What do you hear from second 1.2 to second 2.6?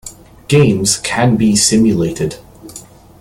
be simulated.